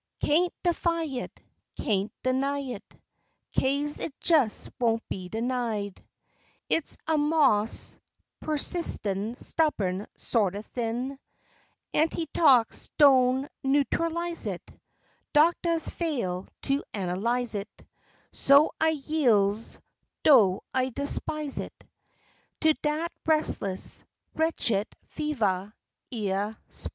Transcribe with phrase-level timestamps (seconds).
[0.23, 1.41] Kaint defy it,
[1.79, 2.95] kaint deny it,
[3.55, 6.03] Kaze it jes won't be denied;
[6.67, 7.99] Its a mos'
[8.41, 11.19] pursistin' stubbern sortah thin';
[11.93, 14.71] Anti Tox' doan neutrolize it;
[15.35, 17.85] Doctahs fail to analyze it;
[18.31, 19.79] So I yiel's
[20.23, 21.75] (dough I despise it)
[22.61, 24.03] To dat res'less,
[24.35, 25.73] wretchit fevah
[26.11, 26.89] evah Sprin'.